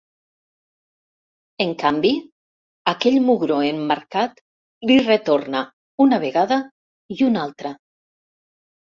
En 1.65 1.73
canvi, 1.83 2.13
aquell 2.93 3.17
mugró 3.25 3.57
emmarcat 3.65 4.41
li 4.91 4.95
retorna 5.03 5.61
una 6.07 6.21
vegada 6.25 6.59
i 7.19 7.19
una 7.29 7.45
altra. 7.51 7.75